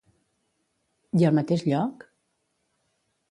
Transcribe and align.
I 1.23 1.27
al 1.29 1.37
mateix 1.39 1.65
lloc? 1.67 2.05